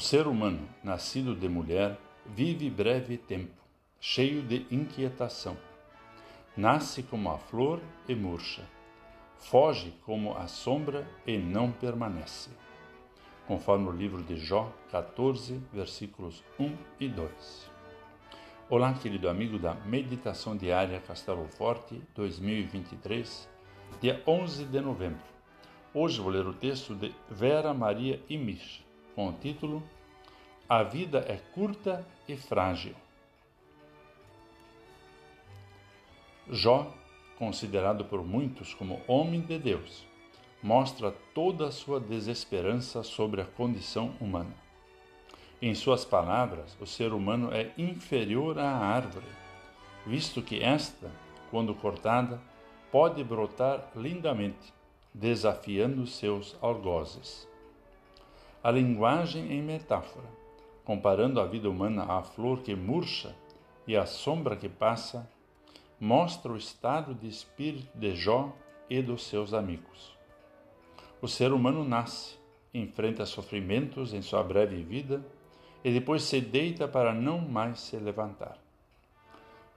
[0.00, 3.62] O ser humano, nascido de mulher, vive breve tempo,
[4.00, 5.58] cheio de inquietação.
[6.56, 8.62] Nasce como a flor e murcha.
[9.36, 12.48] Foge como a sombra e não permanece.
[13.46, 17.70] Conforme o livro de Jó 14, versículos 1 e 2.
[18.70, 23.46] Olá, querido amigo da Meditação Diária Castelo Forte 2023,
[24.00, 25.20] dia 11 de novembro.
[25.92, 29.82] Hoje vou ler o texto de Vera Maria Imich com o título
[30.68, 32.94] A Vida é Curta e Frágil.
[36.48, 36.92] Jó,
[37.38, 40.06] considerado por muitos como homem de Deus,
[40.62, 44.54] mostra toda a sua desesperança sobre a condição humana.
[45.62, 49.26] Em suas palavras, o ser humano é inferior à árvore,
[50.06, 51.10] visto que esta,
[51.50, 52.40] quando cortada,
[52.90, 54.72] pode brotar lindamente,
[55.14, 57.49] desafiando seus algozes
[58.62, 60.28] a linguagem em metáfora,
[60.84, 63.34] comparando a vida humana à flor que murcha
[63.86, 65.28] e à sombra que passa,
[65.98, 68.54] mostra o estado de espírito de Jó
[68.88, 70.14] e dos seus amigos.
[71.22, 72.38] O ser humano nasce,
[72.72, 75.24] enfrenta sofrimentos em sua breve vida
[75.82, 78.58] e depois se deita para não mais se levantar.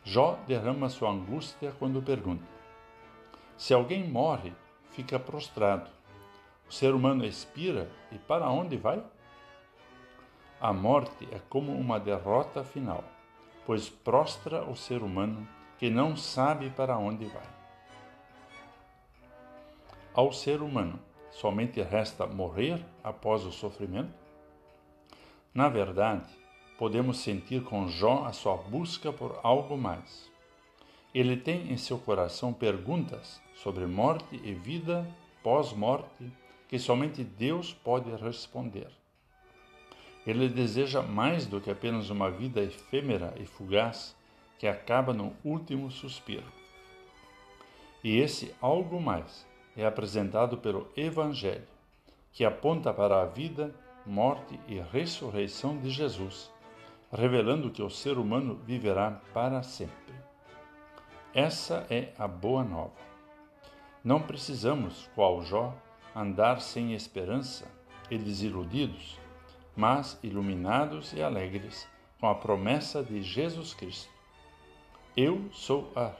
[0.03, 2.43] Jó derrama sua angústia quando pergunta:
[3.57, 4.51] Se alguém morre,
[4.91, 5.89] fica prostrado
[6.73, 9.03] o ser humano expira e para onde vai?
[10.59, 13.03] A morte é como uma derrota final,
[13.63, 17.45] pois prostra o ser humano que não sabe para onde vai.
[20.15, 24.17] Ao ser humano, somente resta morrer após o sofrimento?
[25.53, 26.27] Na verdade,
[26.79, 30.27] podemos sentir com Jó a sua busca por algo mais.
[31.13, 35.07] Ele tem em seu coração perguntas sobre morte e vida
[35.43, 36.33] pós-morte
[36.73, 38.87] que somente Deus pode responder.
[40.25, 44.15] Ele deseja mais do que apenas uma vida efêmera e fugaz
[44.57, 46.47] que acaba no último suspiro.
[48.03, 49.45] E esse algo mais
[49.77, 51.67] é apresentado pelo Evangelho,
[52.31, 53.71] que aponta para a vida,
[54.03, 56.51] morte e ressurreição de Jesus,
[57.11, 60.15] revelando que o ser humano viverá para sempre.
[61.35, 62.97] Essa é a boa nova.
[64.03, 65.71] Não precisamos, qual Jó,
[66.15, 67.65] andar sem esperança
[68.09, 69.17] e desiludidos,
[69.75, 71.87] mas iluminados e alegres
[72.19, 74.11] com a promessa de Jesus Cristo.
[75.17, 76.11] Eu sou a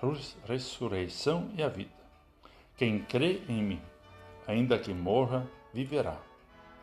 [0.48, 1.92] ressurreição e a vida.
[2.76, 3.82] Quem crê em mim,
[4.48, 6.18] ainda que morra, viverá.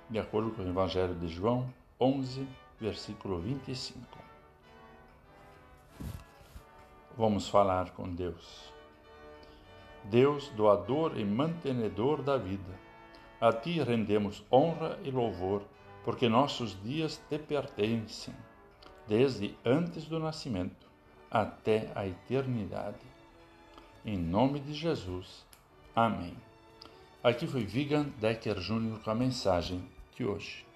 [0.09, 2.47] De acordo com o Evangelho de João 11,
[2.81, 4.01] versículo 25.
[7.17, 8.73] Vamos falar com Deus.
[10.05, 12.90] Deus, doador e mantenedor da vida
[13.41, 15.63] a ti rendemos honra e louvor,
[16.05, 18.35] porque nossos dias te pertencem,
[19.09, 20.87] desde antes do nascimento
[21.31, 23.07] até a eternidade.
[24.05, 25.47] Em nome de Jesus.
[25.95, 26.35] Amém.
[27.23, 28.99] Aqui foi Vigan Decker Jr.
[29.05, 29.83] com a mensagem
[30.17, 30.70] de hoje.